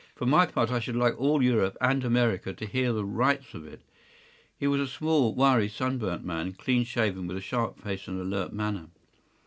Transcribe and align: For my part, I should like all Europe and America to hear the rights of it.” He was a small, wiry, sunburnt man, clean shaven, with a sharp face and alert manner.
For 0.15 0.25
my 0.25 0.47
part, 0.47 0.71
I 0.71 0.79
should 0.79 0.95
like 0.95 1.15
all 1.21 1.43
Europe 1.43 1.77
and 1.79 2.03
America 2.03 2.53
to 2.55 2.65
hear 2.65 2.91
the 2.91 3.05
rights 3.05 3.53
of 3.53 3.67
it.” 3.67 3.81
He 4.57 4.65
was 4.65 4.81
a 4.81 4.87
small, 4.87 5.35
wiry, 5.35 5.69
sunburnt 5.69 6.25
man, 6.25 6.53
clean 6.53 6.85
shaven, 6.85 7.27
with 7.27 7.37
a 7.37 7.39
sharp 7.41 7.79
face 7.79 8.07
and 8.07 8.19
alert 8.19 8.51
manner. 8.51 8.87